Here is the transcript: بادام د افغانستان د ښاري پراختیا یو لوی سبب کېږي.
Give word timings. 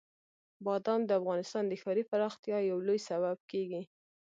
بادام 0.65 1.01
د 1.05 1.11
افغانستان 1.21 1.63
د 1.67 1.73
ښاري 1.81 2.03
پراختیا 2.11 2.57
یو 2.69 2.77
لوی 2.87 2.99
سبب 3.09 3.37
کېږي. 3.51 3.81